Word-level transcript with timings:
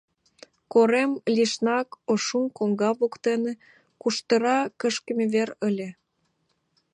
Корем 0.73 1.11
лишнак, 1.35 1.87
ошшун 2.11 2.45
коҥга 2.57 2.89
воктене, 2.99 3.53
куштыра 4.01 4.57
кышкыме 4.79 5.25
вер 5.33 5.49
ыле. 5.67 5.89